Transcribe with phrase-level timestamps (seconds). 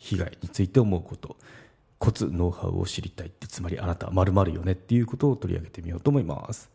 [0.00, 1.36] 被害について思うこと
[1.98, 6.70] コツノウハウを知りたいってつまりあなたはまるよねっていうことを取り上げてみようと思います。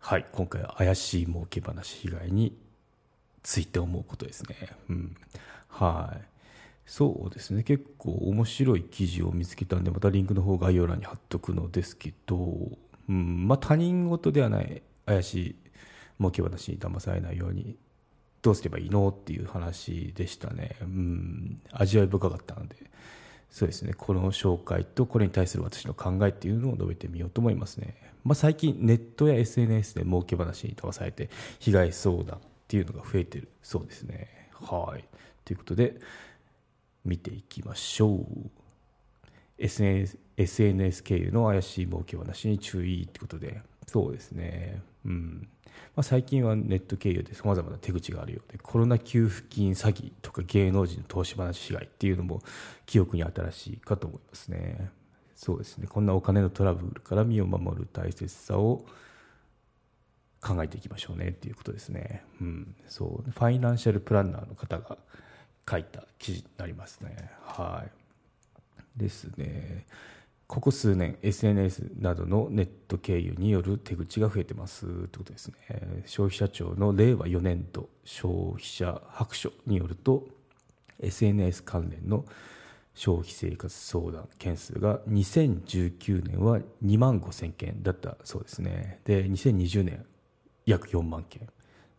[0.00, 2.56] はい今回は怪しい儲け話被害に
[3.42, 4.56] ついて思うことですね。
[4.88, 5.16] うん。
[5.68, 6.22] はい。
[6.84, 7.62] そうですね。
[7.62, 12.76] 結構面白い記事を見つけたんでまたリンクの方概要欄に貼っとくのですけど、
[13.08, 13.46] うん。
[13.46, 15.56] まあ、他人事ではない怪しい
[16.18, 17.76] 儲け話に騙されないように
[18.42, 22.76] どうすればいいのっていう話でしたね、うん、味わい深かったので。
[23.50, 23.94] そうですね。
[23.94, 34.48] この紹介とこれに対する私の考えっていうのを述べてみようと思いますね、まあ、最近ネットや SNS で儲け話に騙されて被害相談っていうのが増えてるそうですね。
[34.52, 35.04] はい。
[35.44, 35.96] ということで
[37.04, 38.26] 見ていきましょう。
[39.58, 43.60] SNS, SNS 経由の怪しい儲け話に注意ってことで。
[43.86, 44.80] そうですね。
[45.04, 45.48] うん。
[45.96, 52.42] まあ、最近はネット経由でさまざまな手口があるようでコロナ給付金詐欺とか芸能人の投資話被害っていうのも
[52.86, 54.90] 記憶に新しいかと思いますね。
[55.34, 55.86] そうですね。
[55.86, 58.84] こんなお金のトラブルから身を守る大切さを
[60.42, 63.30] 考えていきましょうねっていうことですね、うん、そう。
[63.30, 64.98] ファイナンシャルプランナーの方が
[65.68, 67.30] 書いた記事になりますね。
[67.42, 68.98] はい。
[68.98, 69.86] ですね。
[70.50, 74.84] ここ数年 SNS などのネット経由による手口が増えてます。
[74.84, 76.02] ということですね。
[76.06, 80.26] 消費者庁の令和4年度消費者白書によると
[80.98, 82.24] SNS 関連の
[82.96, 88.98] 消費生活相談件数が2019年は2万5000件だったそうですね。
[89.04, 90.04] で2020年
[90.66, 91.48] 約4万件。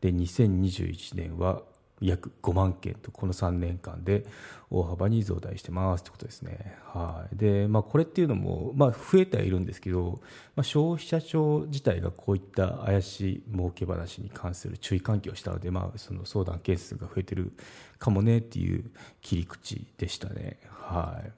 [0.01, 1.61] で2021年は
[2.01, 4.25] 約5万件とこの3年間で
[4.69, 6.75] 大幅に増大してますということですね。
[6.85, 10.21] はいでまあ、これっていうのも、まあ、増えてはいるんですけど、
[10.55, 17.53] まあ、消費者庁自体がこういった怪しい儲け話に関する注意喚起をしたので、まあ、その相談件数が増えてる
[17.99, 18.91] かもねっていう
[19.21, 20.59] 切り口でしたね。
[20.69, 21.31] はい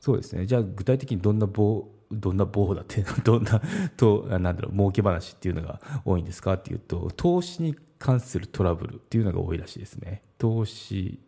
[0.00, 3.60] そうですねじゃあ具体的にどんな棒どんな棒だって どんな
[3.96, 11.20] となんだろう儲け話っていうのが多いんですかっていうと投資に関するトラブルっていうのが多いらしいですね投資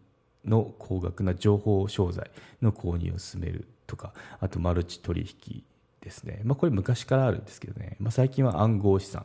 [0.45, 5.63] の高額な情報商材の購入を進めるとかあとマルチ取引
[6.01, 9.25] ですね、まあ、これ昔からあるんですけどね、まあ、最近は暗号資産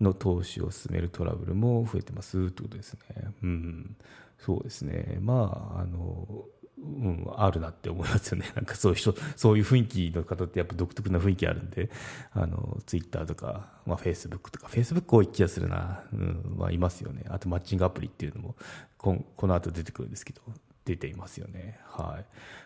[0.00, 3.00] の投資を進めるトラブルも増えてますってことですね。
[3.42, 3.96] うん、
[4.38, 5.18] そうですね。
[5.20, 6.44] まあ、あの、
[6.84, 8.50] うん、あるなって思いますよね。
[8.56, 11.90] なんかそういう人、そういう雰囲気の方ってやっぱ独特な雰囲気あるんで、
[12.32, 16.02] あの、ツイッターとか、まあフェイスブックとか、フェイスブック多い気がするな。
[16.12, 17.24] うん、まあいますよね。
[17.28, 18.56] あとマッチングアプリっていうのも、
[18.98, 20.42] ここの後出てくるんですけど、
[20.84, 21.78] 出ていますよね。
[21.84, 22.24] はい。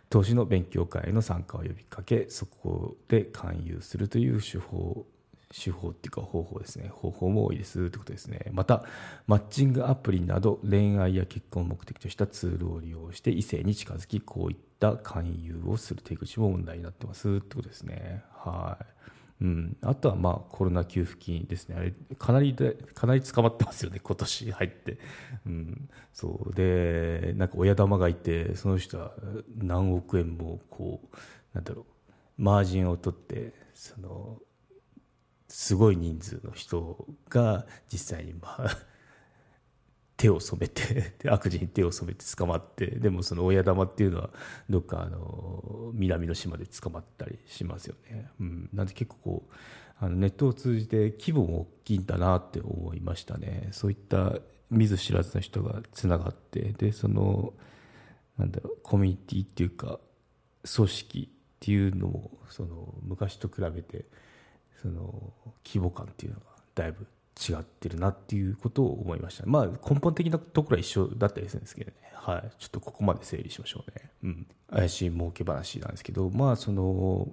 [0.09, 5.07] 投資の勉強会への参加を呼びかけ、そこで勧誘するという手法
[5.53, 6.89] 手法っていうか方法ですね。
[6.89, 8.51] 方法も多いですということですね。
[8.53, 8.85] また
[9.27, 18.23] マッチングアプリなど恋愛や結婚を目的としたツールを利用して異性に近づきこういった勧誘をする手口も問題になってますってことですね。
[18.33, 18.85] はい。
[19.39, 24.99] うん、あとはまあコロナ給付金ですね、あれかなりでかなり捕まってますよね、今年入って、
[25.45, 26.55] うん、そう。
[26.55, 29.13] でなんか親玉がいて、その人は
[29.59, 31.17] 何億円もこう
[31.53, 31.85] なんだろ
[32.39, 34.39] うマージンを取ってその
[35.59, 38.79] すごい人数の人が実際にまあ
[40.19, 44.31] 手を染めて 悪事に手を染めて捕まってでもその親玉っていうのは
[44.69, 49.55] どっかあの南の島で捕まったりしますよね、うん、なんで結構こう
[49.99, 53.71] あのネットを通じて規模も大きいんだなって思いましたね。
[53.73, 54.39] そういった
[54.69, 57.55] 見ず知らずの人がつながってでその
[58.37, 60.01] なんだろうコミュニティっていうか
[60.71, 64.05] 組織っていうのもその昔と比べて
[64.81, 65.33] その
[65.65, 67.07] 規模感っていうのがだいぶ
[67.39, 71.97] 違ってるなっていうことを思いましたまあ根本的なところは一緒だったりするんですけどね。
[72.15, 72.51] はい。
[72.59, 74.11] ちょっとここまで整理しましょうね。
[74.25, 74.47] うん。
[74.71, 77.29] 怪しい儲け話なんですけどまあその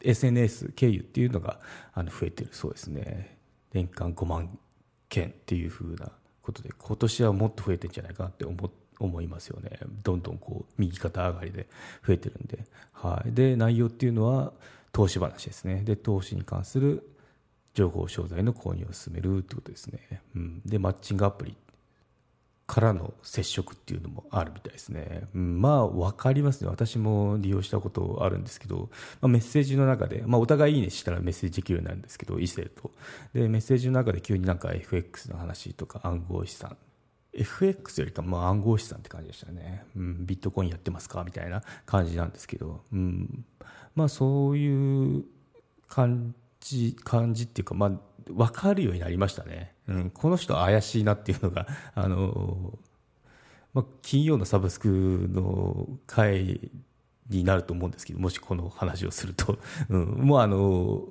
[0.00, 1.58] SNS 経由っていうのが
[1.92, 3.38] あの増えてるそうですね。
[3.72, 4.58] 年間5万
[5.08, 6.10] 件っていうふうな
[6.42, 8.70] ことで今年はもっと増えてんじゃないかなって思
[9.00, 9.78] 思いますよね。
[10.04, 11.66] どんどんこう右肩上がりで
[12.06, 14.52] 増えてるんで、はい、で内容っていうのは
[14.92, 15.82] 投資話ですね。
[15.82, 17.08] で投資に関する
[17.74, 21.56] 情報商材の購入を進めるってことですね、うん、でマッチングアプリ
[22.66, 26.68] からの接触っていうのもあるみたいですね、うん、まあ分かりますね。
[26.68, 28.90] 私も利用したことあるんですけど、
[29.20, 32.90] まあ、メッセージの中で、まあ、お互いいいねしたらメッセージできるようになるんですけど異性と。
[33.34, 36.76] でメッセージの中で急になんか FX の話とか暗号資産。
[37.34, 41.24] FX よりかまあ暗号資産って感じでしたね、うん、ビットコインやってますか？
[41.24, 43.44] みたいな感じなんですけど、うん、
[43.94, 45.24] まあそういう
[45.88, 47.90] 感じ感じっていうか、まあ、
[48.28, 52.78] 分かるようになりましたね、うん、この人怪しいなっていうのが あの、
[53.74, 54.88] まあ、金曜のサブスク
[55.30, 56.70] の回
[57.28, 59.58] になると思うんですけどもしこの話をすると、
[59.88, 61.04] うん、もうあの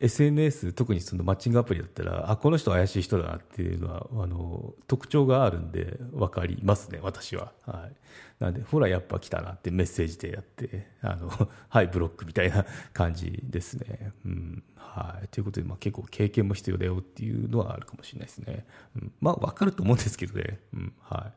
[0.00, 11.30] SNS 特にそのマッチングアプリだったらあこの人怪しい人だなっていうのはあの特徴があるんで分かりますね私は、はい、なんでほらやっぱ来たなってメッセージでやってあの
[11.68, 12.64] はいブロックみたいな
[12.94, 14.62] 感じですね、うん。
[14.74, 18.66] はい、ということで、まあ、結構経験も必要だよっていうのはあるかもしれないですね、
[18.96, 20.92] うん、まあ分かると思うんですけどね、うん。
[21.00, 21.30] は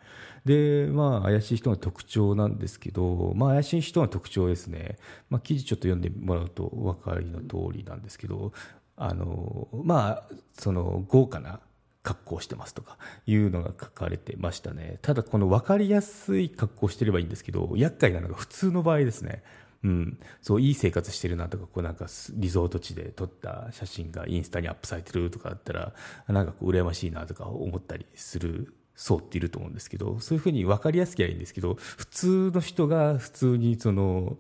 [0.46, 4.98] い、でまあ怪しい人の特徴なんですけど、まあ、怪しい人の特徴ですね、
[5.30, 8.53] まあ、記事ちょっと読んでもらうとお分かりの通りなんですけど
[8.96, 11.60] あのまあその豪華な
[12.04, 15.00] 格好してますとかいうのが書かれてましたね。
[15.02, 19.44] ただこの分かりやすい格好してればいいんですけど厄介なのが普通の場合ですね。
[19.84, 25.94] うん、そういい生活してるなとかこうなんかリゾート地で撮った写真がインスタにアップされてるとかだったら
[26.28, 34.38] なんかこう羨ましいなとか思ったりする層っていると思うんですけどそういうふうに分かりやすきゃいいんですけど普通の人が普通にその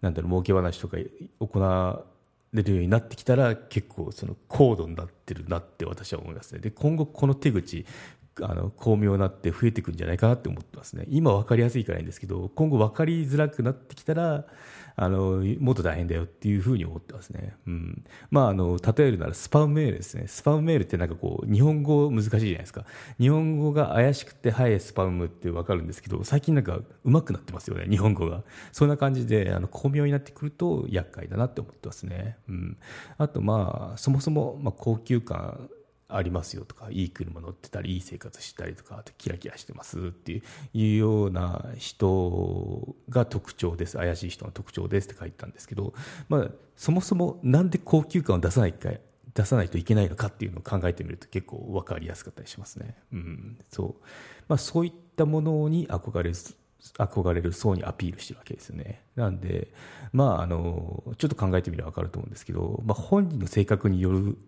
[0.00, 0.96] なんだろう儲け話とか
[1.40, 1.60] 行
[2.54, 6.60] 出るようになってきたら結構その高度になってるなって私は思いますね。
[6.60, 7.84] で今後この手口
[8.42, 11.06] あの巧妙なって増えていくんじゃないかなって思ってますね。
[11.08, 14.44] 今分かりやすいからいいんですけど今後分かりづらくなってきたら
[14.98, 18.04] あのもっと大変だよっていうふうに思ってますね、うん。
[18.30, 20.26] まあ、あの例えるならスパムメールですね。
[20.26, 22.86] スパムメールってなんかこう日本語難しいじゃないですか。
[23.18, 28.42] 日本語が怪しくてはいスパムって分かるんですけど最近なんか上手くなってますよね日本語が。
[28.72, 32.78] そんな感じであの巧妙になってくると厄介だなって思ってますね、うん、
[33.18, 35.68] あとまあそもそもまあ高級感
[36.08, 40.42] ありますよとかいい車乗ってたりいい生活したりとかキラキラしてますって
[40.72, 45.94] いうような人が特徴です怪しい人の特徴ですって書いてたんですけど、
[46.28, 48.90] まあ、そもそもなんで高級感を出さないか
[49.34, 52.96] 出さないといけないのかっていうのを考えてみると結構分かりやすかったりしますね。
[53.12, 54.04] うんそう
[54.48, 56.36] まあ、そういったものに憧れる
[56.98, 59.02] 憧れる層にアピールしてるわけですよね。
[59.14, 59.72] なんで、
[60.12, 64.38] まあ、あのちょっと考えてみれば分かると思うんですけど、まあ、本人の性格による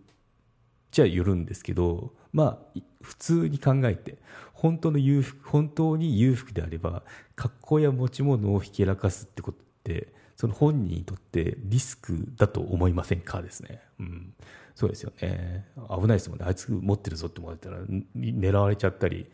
[0.91, 4.17] ちゃよるんですけど、まあ、普通に考えて、
[4.53, 7.03] 本当の裕福、本当に裕福であれば、
[7.35, 13.81] 格好や持ち物をひけらかすってことって、その本人にとってリスクだと思いませんかですね。
[13.99, 14.33] うん。
[14.75, 15.65] そうですよね。
[15.89, 16.45] 危ないですもんね。
[16.47, 17.79] あいつ持ってるぞって思われたら、
[18.15, 19.29] 狙われちゃったり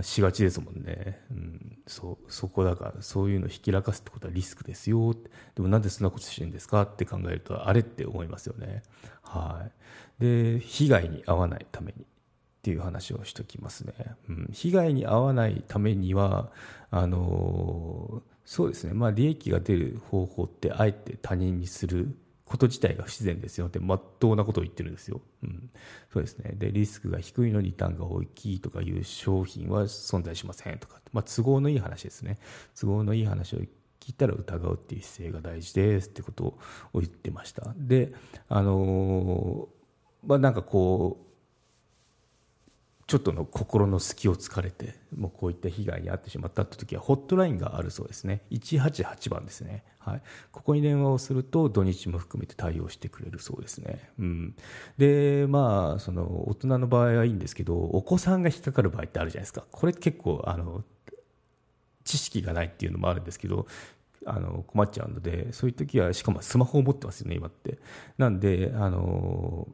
[0.00, 1.20] しがちですもんね。
[1.30, 1.78] うん。
[1.86, 5.14] そう、そこだから、そういうのひきらかすってことはリスクですよ。
[5.54, 8.82] でもなんでそんなことしてるんですかって考えると、あれって思いますよね。
[9.22, 9.72] はい。
[10.22, 12.04] で被害に遭わないためにっ
[12.62, 13.92] ていう話をしておきますね、
[14.28, 16.52] うん、被害に遭わないためには
[16.92, 22.16] あのそうですねまあ利益が出る方法ってあえて他人にする
[22.52, 23.68] こと自体が不自然ですよ。
[23.68, 25.70] ってまっとうなことを言ってるんですよ、うん、
[26.12, 26.52] そうですね。
[26.54, 32.38] でリスクが低いのにリターンが大きいとかいう商品は存在しませんとか、まあ、都合のいい話ですね。
[32.78, 33.58] 都合のいい話を
[34.00, 37.72] 聞いたら疑うっていう姿勢が大事ですってことを言ってました。
[37.78, 38.12] で
[38.48, 41.31] あのーまあ、なんかこう
[43.12, 48.40] ちょっとの心の隙を突かれてもうこういった被害に遭ってしまったって時はホットラインがあるそうですね。
[48.50, 54.56] 188番ですね、はい、ここに電話をすると土日も含めて対応してくれるそうですね、うん、
[54.96, 59.66] でまあその大人の場合はいいんですけどお子さんが引っかかる場合ってあるじゃないですか。
[59.70, 60.82] これ結構あの
[62.04, 63.66] 知識がないっていうのもあるんですけど
[64.24, 67.78] あの困っちゃうのでそういう時はしかもスマホを持ってますよね今って。
[68.16, 69.68] なんであの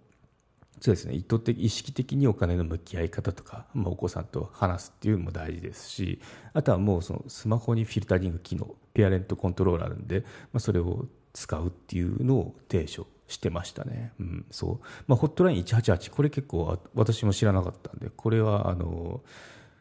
[0.80, 1.14] そうですね。
[1.14, 6.20] 意図的意識的にお金の向き合い方とか、まあ、お子さんと話すっていうのも大事ですし
[6.54, 10.20] あとはもうそのスマホにフィルタリング機能ペアレントコントローラーあるんで、
[10.52, 14.86] まあ、それを使うっていうのを提唱してましたね、うんそう。
[15.06, 19.22] まあ、ホットライン188これ結構私も知らなかったんでこれはあの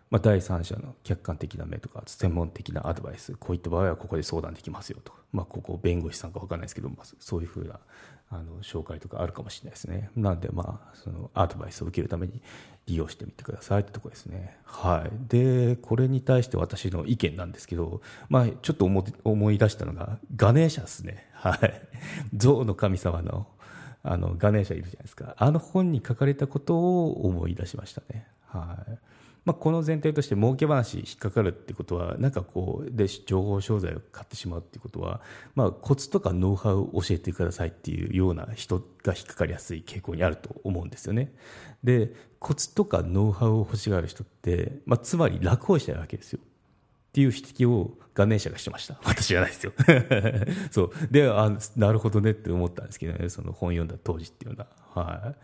[0.10, 7.80] まあ、第三者の客観的な目とか専門的なアドバイスこういった場合はここで相談できますよとか、まあ、ここ弁護士さんか分かんないですけど、まあ、そういうふうな
[8.30, 10.10] あの紹介とかあるかもしれないですね。
[10.16, 12.42] なんでまあそのアドバイスを受けるために
[12.86, 14.58] 利用してみてくださいってとこですね。
[14.64, 15.12] はい。
[15.30, 21.26] でこれに対して私の意見なんですけど、まあ、ちょっと思い出したのがガネーシャですね。
[21.34, 21.82] はい。
[22.36, 23.48] 象の神様の
[24.04, 25.36] あのガネーシャいるじゃないですか。
[25.38, 28.28] あの本に書かれたことを思い出しましたね。
[28.46, 28.98] はい。
[29.48, 35.22] まあ、この前提として儲け話引っかかるってことはなんかこうで情報商材を買ってしまうってことは、
[35.56, 41.34] まあ、コツとかノウハウを教えてくださいっていうような人が引っかかりやすい傾向にあると思うんですよね
[41.82, 49.00] でコツとかノウハウを欲しがる人って、まあ、つまり楽をしたいわけですよっていう指摘をガネーシャがしてました。
[49.06, 49.72] 私じゃないですよ。
[50.70, 50.92] そう。
[51.10, 55.04] で、あ、なるほどねって思ったんですけどね、その本読んだ当時っていうのは。
[55.04, 55.36] は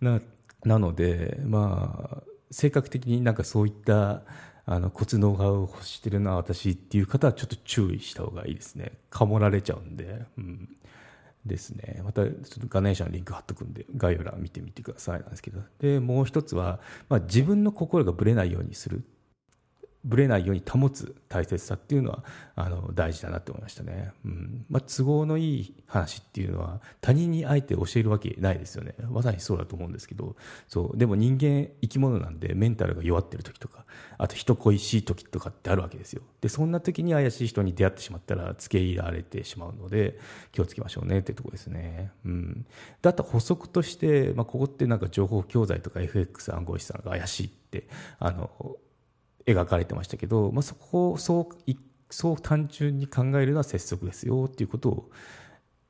[0.00, 0.04] い。
[0.04, 0.20] な、
[0.64, 4.22] なので、まあ、性格的になんかそういった
[4.66, 8.92] あのコツノウハウを欲してるな私っていう方はちょっと注意した方がいいですね。
[9.08, 10.68] かもられちゃうんで、うん、
[11.46, 12.02] ですね。
[12.04, 15.20] またちょっとガネーシャのリンク貼っとくんで概要欄見てみてください。
[15.20, 15.60] なんですけど。
[15.80, 19.02] でもう一つは、まあ、自分の心がぶれないようにする。
[20.04, 22.24] ぶれないように保つ大切さっていうのは
[22.54, 24.64] あの大事だなって思いましたね、うん。
[24.68, 28.94] まあ、都合のいい話っていうのは他人にあえて教えるわけないですよね。
[29.10, 30.36] まさにそうだと思うんですけど。
[30.68, 30.96] そう。
[30.96, 33.84] でも人間生き物なんでメンタルが弱ってる時とか
[34.16, 36.22] あと人恋しい時とかってあるわけですよ。
[36.40, 40.18] でそんな時に怪しい人に出会ってしまったら付け入れられてしまうので
[40.52, 42.66] 気をつけましょうねってとこですね、うん、
[43.02, 47.88] だった補足として、まあ、ここってなんか情報教材とか FX 暗号資産が怪しいって
[48.18, 48.50] あの
[49.48, 51.74] 描かれてましたけど、まあ、そこをそう
[52.10, 55.10] そう単純に考えるのは拙速ですよっていうことを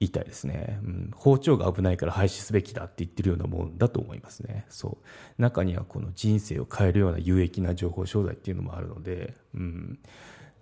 [0.01, 4.65] 言いたいですね、うん、包丁が危ないから廃止すべきだって言ってるようなもんだと思いますね。
[4.69, 5.43] そう。
[5.43, 9.99] 中にはこの人生を変えるような有益な情報商材っていうのもあるので、うん、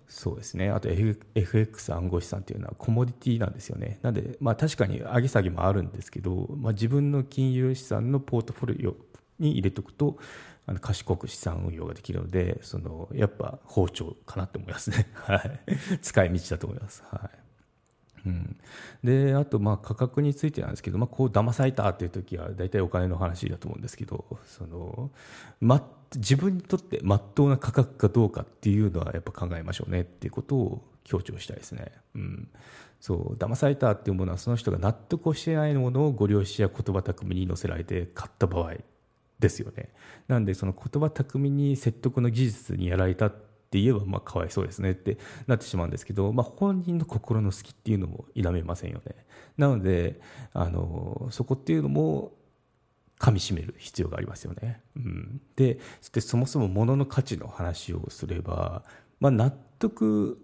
[0.07, 0.71] そうですね。
[0.71, 3.99] あと FX 暗号資産っていうのはコモディティなんですよね。
[4.01, 8.95] なんで、まあ、確かに上げ下げもあるんですけど、まあ、自分の金融資産のポートフォリオ
[9.37, 10.17] に入れておくと
[10.67, 15.61] あの賢く資産運用ができるのでそのやっぱ包丁かなって思いますね、 はい、
[16.01, 17.47] 使い道だと思います、はい。
[18.25, 18.57] うん、
[19.01, 25.11] であとまあ価格についてなんですけど、まあ、こう騙されたっていう時は大体お金の話だと思うんですけどその、
[25.61, 31.93] ま、自分にとってまっとうな価格かどうかっていうのはやっぱ考えましょうねっていうことを強調したいですね。
[32.15, 32.49] うん、
[32.99, 38.73] そう騙されたっていうものはその人が納得をしてないものをご両親や言葉巧みに載せられて買った場合
[39.39, 39.89] ですよね。
[40.27, 43.31] なんでその言葉巧みに説得の技術にやられたっ
[43.69, 49.15] て言えばまあかわいそうですねってなってしまうんですけど、まあ、本人の心の好きっていうのも否めませんよね。
[49.57, 50.19] なので
[50.53, 52.33] あのそこっていうのも
[53.19, 54.81] 噛みしめる必要がありますよね。
[54.95, 55.79] うん、で
[56.19, 58.83] そもそも物の価値の話をすれば、
[59.19, 60.39] まあ、納得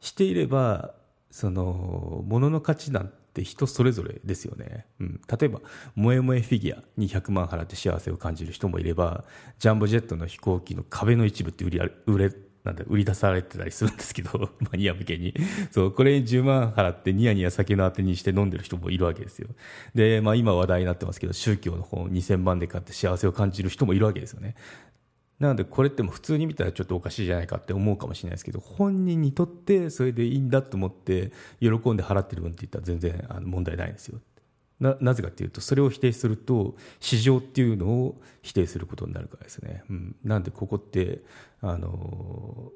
[0.00, 0.94] していれば
[1.30, 5.60] その物の価値なんって人それぞれですよね、うん、例えば
[5.94, 9.24] 萌え萌えフィギュアに100万払って幸せを感じる人もいれば
[9.58, 12.32] ジャンボジェットの飛行機の壁の一部って売り売れ
[12.64, 15.34] なんだ売り出されてたりするんですけど マニア向けに。
[15.70, 19.48] そうこれに10万払ってニヤニヤ酒のあてにして飲んでる人もいるわけですよ。
[19.94, 24.56] で、まあ、今話題になってますけど宗教の本2000万で買って幸せを感じる人もいるわけですよね。
[25.40, 34.20] なのでこれっても普通に見たらちょっとおかしいじゃないかって思うかもしれないですけど本人にとってそれでいいんだと思って喜んで払ってる分って言ったら全然あの問題ないんですよ。
[34.80, 41.20] ななぜかというとそれを否定すると市場っていうのを否定することになるからですね、うん、なんでここって
[41.60, 42.72] あの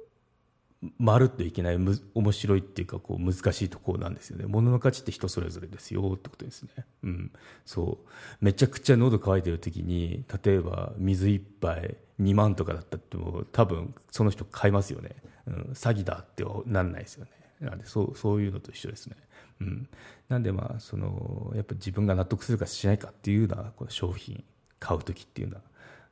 [0.99, 4.47] まるっといけないむ面白いっていうかこう難しいところなんですよね。
[4.47, 6.71] 物の価値って人それぞれですよってことですね、
[7.03, 7.33] うん、
[7.65, 8.09] そう。
[8.41, 15.11] めちゃくちゃ喉乾いてる時に例えば水一杯2万とかだったっても多分その人買いますよね、
[15.47, 17.31] うん、詐欺だってなんないですよね。
[17.61, 19.17] なんでそうそういうのと一緒ですね、
[19.61, 19.89] うん、
[20.29, 24.45] なんでまあそのやっぱ自分が納得するかしないかっていうのはこの商品
[24.79, 25.63] 買う時っていうのは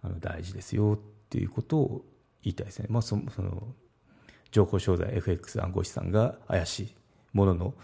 [0.03, 0.99] あの大事ですよっ
[1.29, 2.05] ていうことを
[2.43, 3.75] 言いたいですね、まあ、そその
[4.53, 6.95] 情報商材 FX 暗号資産が怪しい
[7.33, 7.75] ものの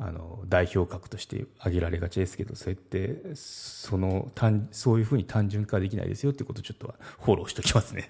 [0.00, 8.08] あの代表格として挙げられがちですけどそうやってその単そういうふうに単純化できないですよっていうことをちょっとフォローしておきますね。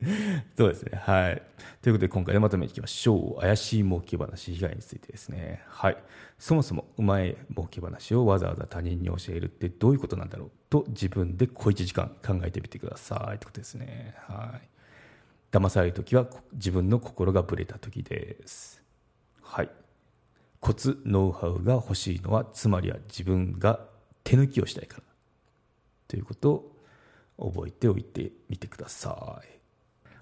[0.56, 0.98] そうですね。
[0.98, 1.42] はい。
[1.82, 3.40] ということで今回まとめていきましょう。
[3.40, 5.62] 怪しい儲け話被害についてですね。
[5.68, 5.96] はい。
[6.38, 14.14] そもそもうまい儲け話をわざわざ他人に教えるってどういうことなんだろうと自分で小一時間考えてみてくださいってことですね。
[14.26, 14.73] はい。
[15.54, 18.82] 騙される時は自分の心がぶれた時です。
[19.40, 19.70] はい。
[20.58, 23.80] コツ、ノウハウが欲しいのは、つまりは自分が
[24.24, 25.02] 手抜きをしたいから。
[26.08, 26.74] ということ
[27.38, 29.46] を覚えておいてみてください。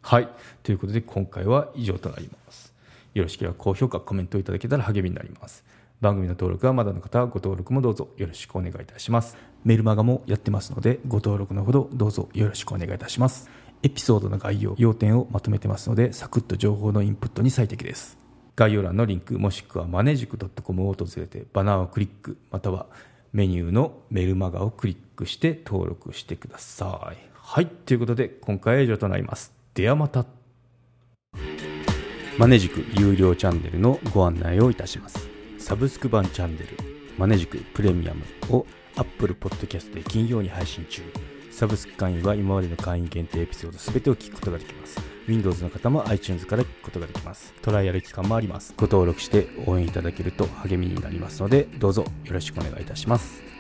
[0.03, 0.29] はい。
[0.63, 2.75] ということで今回は以上となります。
[3.15, 5.65] よろしければ高評価、コメントいただけたら励みになります。
[6.03, 9.37] 番組の登録はまだの方はご登録もどうぞよろしくお願いいたします。
[9.65, 13.62] メルマガもやってますのでご登録のほどどうぞよろしくお願いいたします。
[13.83, 18.19] エピソードの概要、要点をまとめてますので、サクッと情報のインプットに最適です。
[18.57, 22.87] 概要欄のリンク、もしくはマネジク .com を訪れて、バナーをクリック、または
[23.33, 27.33] メニューのメルマガをクリックして登録してください。
[27.45, 30.25] はいということで今回は以上となりますではまた
[32.39, 36.69] マネジク有料チャンネルのご案内をいたしますサブスク版チャンネル
[37.19, 38.23] マネジクプレミアム
[38.57, 38.65] を
[38.97, 41.03] Apple Podcast で金曜に配信中
[41.53, 44.99] サブスク会員は今までの会員限定エピソード全てを聞くことができます。
[45.29, 47.55] Windows の方も iTunes から聞くことができます。
[47.63, 48.75] トライアル期間もあります。
[48.77, 53.52] ご登録して応援いただけると励みになりますのでどうぞよろしくお願いいたします。